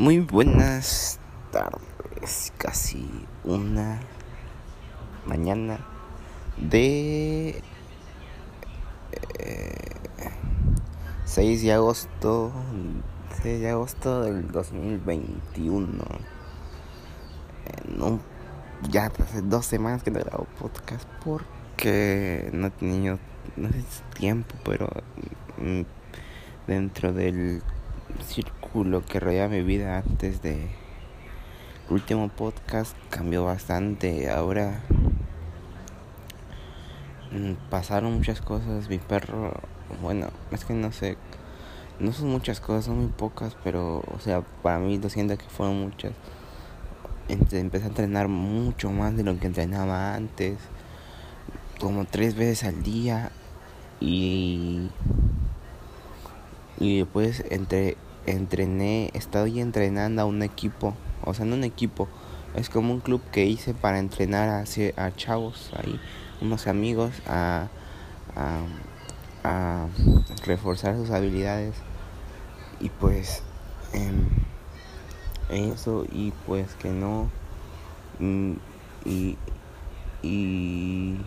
[0.00, 1.20] Muy buenas
[1.52, 3.06] tardes, casi
[3.44, 4.00] una
[5.26, 5.78] mañana
[6.56, 7.62] de
[11.26, 12.50] 6 de agosto,
[13.42, 15.92] 6 de agosto del 2021.
[17.94, 18.20] No,
[18.88, 23.18] ya hace dos semanas que no grabo podcast porque no he tenido
[23.56, 23.84] no sé
[24.18, 24.88] tiempo, pero
[25.58, 25.82] mm,
[26.66, 27.62] dentro del
[28.26, 30.68] círculo que rodea mi vida antes de
[31.88, 34.30] el último podcast cambió bastante.
[34.30, 34.80] Ahora
[37.32, 38.88] mm, pasaron muchas cosas.
[38.88, 39.54] Mi perro,
[40.02, 41.16] bueno, es que no sé,
[41.98, 45.46] no son muchas cosas, son muy pocas, pero, o sea, para mí lo siento que
[45.46, 46.12] fueron muchas.
[47.28, 50.58] Empecé a entrenar mucho más de lo que entrenaba antes,
[51.80, 53.30] como tres veces al día
[54.00, 54.90] y
[56.80, 62.08] y después entre, entrené, estoy entrenando a un equipo, o sea, no un equipo,
[62.54, 66.00] es como un club que hice para entrenar a, chavos ahí,
[66.40, 67.68] unos amigos, a,
[70.44, 71.74] reforzar sus habilidades.
[72.80, 73.42] Y pues
[73.92, 74.28] em,
[75.50, 77.30] eso, y pues que no,
[78.18, 78.52] mm,
[79.04, 79.36] y,
[80.22, 81.18] y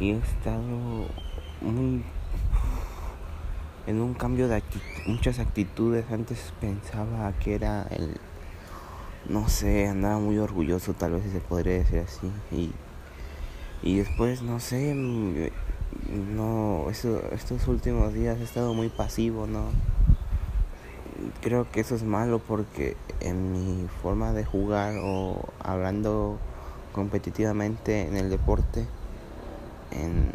[0.00, 1.06] he estado
[1.60, 2.04] muy
[3.88, 4.62] en un cambio de
[5.06, 6.04] muchas actitudes.
[6.12, 8.16] Antes pensaba que era el,
[9.26, 12.30] no sé, andaba muy orgulloso, tal vez se podría decir así.
[12.52, 12.70] Y,
[13.82, 19.70] y después, no sé, no, eso, estos últimos días he estado muy pasivo, ¿no?
[21.40, 26.38] Creo que eso es malo porque en mi forma de jugar o hablando
[26.92, 28.86] competitivamente en el deporte,
[29.92, 30.32] en,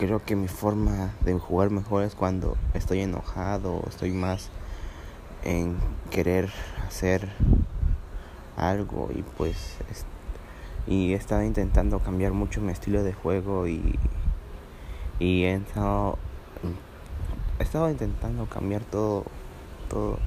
[0.00, 4.48] creo que mi forma de jugar mejor es cuando estoy enojado, estoy más
[5.44, 5.76] en
[6.10, 6.50] querer
[6.86, 7.28] hacer
[8.56, 9.76] algo y pues
[10.86, 13.98] y he estado intentando cambiar mucho mi estilo de juego y
[15.18, 16.16] y he estado
[17.58, 19.26] he estado intentando cambiar todo
[19.90, 20.18] todo.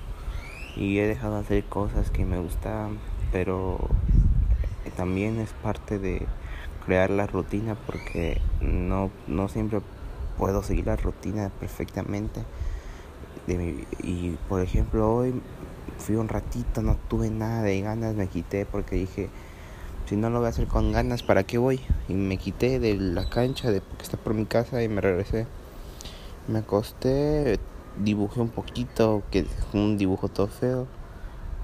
[0.75, 2.99] Y he dejado de hacer cosas que me gustan
[3.31, 3.79] pero
[4.95, 6.27] también es parte de
[6.85, 9.81] crear la rutina porque no, no siempre
[10.37, 12.43] puedo seguir la rutina perfectamente.
[14.01, 15.33] y por ejemplo hoy
[15.97, 19.29] fui un ratito, no tuve nada de ganas, me quité porque dije,
[20.07, 21.79] si no lo voy a hacer con ganas, ¿para qué voy?
[22.09, 25.47] Y me quité de la cancha de, que está por mi casa y me regresé.
[26.47, 27.59] Me acosté,
[27.97, 30.87] dibujé un poquito, que un dibujo todo feo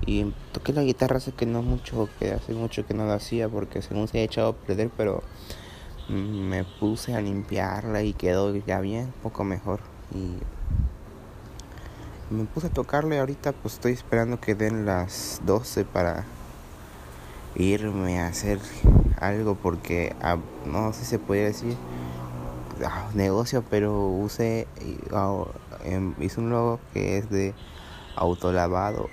[0.06, 3.50] y toqué la guitarra hace que no mucho, que hace mucho que no lo hacía
[3.50, 5.24] porque según se ha echado a perder, pero
[6.10, 9.82] me puse a limpiarla y quedó ya bien, poco mejor.
[10.14, 10.38] Y
[12.34, 16.26] me puse a tocarle ahorita, pues estoy esperando que den las 12 para
[17.56, 18.60] irme a hacer
[19.20, 21.76] algo porque ah, no sé si se puede decir
[22.86, 24.68] ah, negocio, pero usé,
[25.12, 25.46] ah,
[25.84, 27.54] em, hice un logo que es de
[28.16, 29.10] autolavado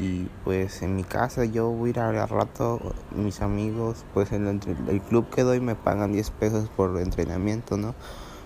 [0.00, 2.80] y pues en mi casa yo voy a ir a rato
[3.14, 4.46] mis amigos pues en
[4.88, 7.94] el, club que doy me pagan 10 pesos por entrenamiento no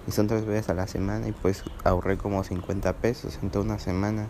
[0.06, 3.64] y son tres veces a la semana y pues ahorré como 50 pesos en toda
[3.64, 4.28] una semana.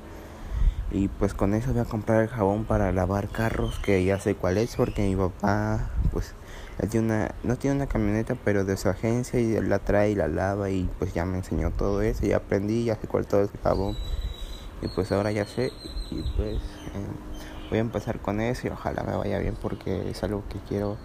[0.91, 4.37] Y pues con eso voy a comprar el jabón para lavar carros que ya sé
[4.37, 6.35] cuál es porque mi papá pues
[6.79, 10.11] él tiene una, no tiene una camioneta pero de su agencia y él la trae
[10.11, 13.27] y la lava y pues ya me enseñó todo eso y aprendí ya sé cuál
[13.27, 13.97] todo ese jabón.
[14.83, 15.73] Y pues ahora ya sé
[16.15, 17.07] y pues eh,
[17.69, 20.97] voy a empezar con eso y ojalá me vaya bien porque es algo que quiero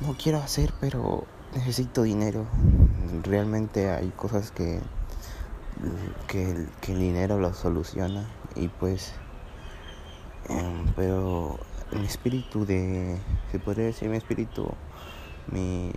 [0.00, 1.24] no quiero hacer pero
[1.54, 2.46] necesito dinero.
[3.24, 4.80] Realmente hay cosas que
[6.26, 9.12] que, el dinero lo soluciona y pues
[10.48, 11.58] em, pero
[11.92, 13.18] mi espíritu de
[13.50, 14.68] se podría decir mi espíritu
[15.50, 15.92] mi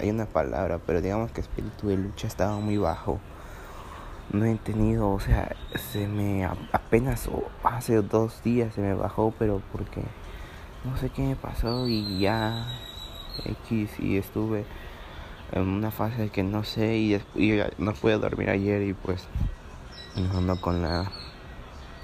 [0.00, 3.20] hay una palabra pero digamos que espíritu de lucha estaba muy bajo
[4.32, 7.28] no he tenido, o sea, se me apenas
[7.62, 10.02] hace dos días se me bajó, pero porque
[10.84, 12.66] no sé qué me pasó y ya
[13.44, 14.64] X y estuve
[15.52, 17.20] en una fase que no sé y,
[17.78, 19.26] no pude dormir ayer y pues
[20.16, 21.10] no, con la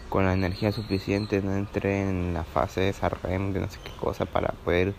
[0.09, 3.79] con la energía suficiente no entré en la fase de esa REM de no sé
[3.83, 4.95] qué cosa para poder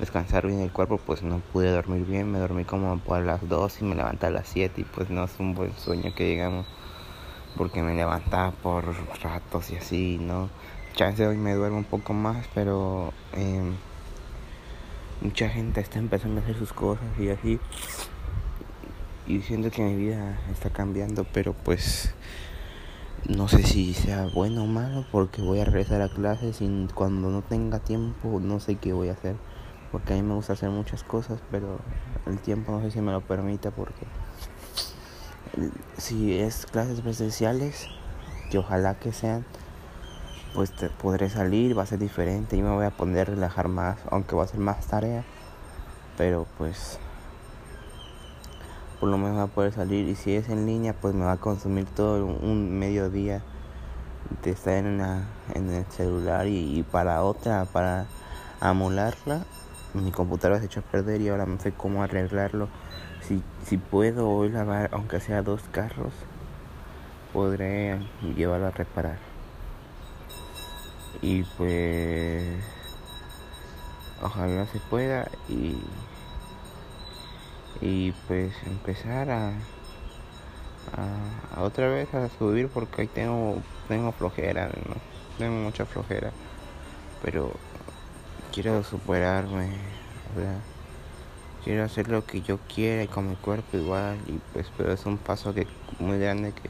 [0.00, 3.82] descansar bien el cuerpo, pues no pude dormir bien, me dormí como por las 2
[3.82, 6.66] y me levanté a las 7 y pues no es un buen sueño que digamos,
[7.56, 8.84] porque me levantaba por
[9.22, 10.48] ratos y así, ¿no?
[10.94, 13.74] Chance hoy me duermo un poco más, pero em,
[15.20, 17.60] mucha gente está empezando a hacer sus cosas y así.
[19.26, 22.14] Y siento que mi vida está cambiando, pero pues
[23.28, 27.28] no sé si sea bueno o malo porque voy a regresar a clases y cuando
[27.28, 29.36] no tenga tiempo no sé qué voy a hacer
[29.92, 31.78] porque a mí me gusta hacer muchas cosas pero
[32.26, 34.06] el tiempo no sé si me lo permite porque
[35.96, 37.88] si es clases presenciales
[38.50, 39.44] que ojalá que sean
[40.54, 43.98] pues te podré salir va a ser diferente y me voy a poder relajar más
[44.10, 45.24] aunque va a ser más tarea
[46.16, 46.98] pero pues
[49.00, 51.32] por lo menos va a poder salir y si es en línea pues me va
[51.32, 53.42] a consumir todo un mediodía
[54.42, 55.00] de estar en,
[55.54, 58.06] en el celular y, para otra para
[58.60, 59.44] amolarla
[59.94, 62.68] mi computadora se echó a perder y ahora no sé cómo arreglarlo.
[63.22, 66.12] Si, si puedo hoy lavar aunque sea dos carros
[67.32, 67.98] podré
[68.36, 69.18] llevarlo a reparar.
[71.22, 72.44] Y pues
[74.22, 75.76] ojalá se pueda y
[77.80, 79.52] y pues empezar a,
[81.56, 84.70] a, otra vez a subir porque ahí tengo tengo flojera
[85.38, 86.30] tengo mucha flojera
[87.22, 87.52] pero
[88.52, 89.70] quiero superarme
[91.64, 95.06] quiero hacer lo que yo quiera y con mi cuerpo igual y pues pero es
[95.06, 95.66] un paso que
[95.98, 96.68] muy grande que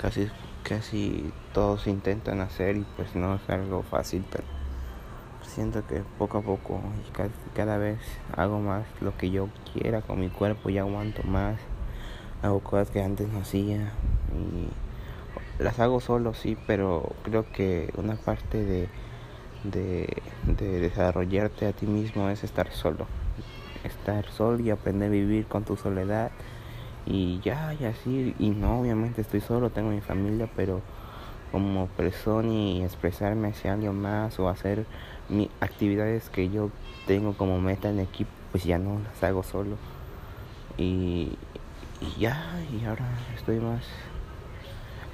[0.00, 0.28] casi
[0.62, 4.44] casi todos intentan hacer y pues no es algo fácil pero
[5.58, 7.98] siento que poco a poco y cada, vez
[8.36, 11.58] hago más lo que yo quiera con mi cuerpo y aguanto más.
[12.42, 13.92] Hago cosas que antes no hacía
[14.32, 18.88] y las hago solo, sí, pero creo que una parte de,
[19.64, 20.17] de,
[20.56, 23.06] de desarrollarte a ti mismo es estar solo.
[23.84, 26.30] Estar solo y aprender a vivir con tu soledad
[27.06, 28.34] y ya, y así.
[28.38, 30.80] Y no, obviamente estoy solo, tengo mi familia, pero
[31.52, 34.84] como persona y expresarme hacia alguien más o hacer
[35.28, 36.70] mis actividades que yo
[37.06, 39.76] tengo como meta en equipo, pues ya no las hago solo.
[40.76, 41.36] Y,
[42.00, 43.06] y ya, y ahora
[43.36, 43.84] estoy más.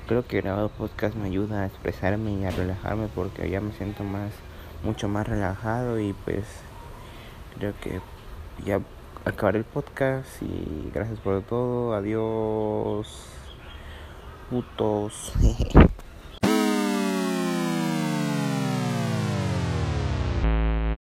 [0.07, 4.05] Creo que grabar podcast me ayuda a expresarme y a relajarme porque ya me siento
[4.05, 4.33] más,
[4.85, 6.45] mucho más relajado y pues
[7.59, 8.01] creo que
[8.65, 8.81] ya
[9.25, 11.95] acabaré el podcast y gracias por todo.
[11.95, 13.27] Adiós,
[14.51, 15.33] putos.